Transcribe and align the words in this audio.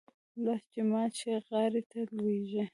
لاس 0.43 0.63
چې 0.73 0.81
مات 0.89 1.11
شي، 1.19 1.33
غاړي 1.47 1.81
ته 1.91 1.99
لوېږي. 2.15 2.63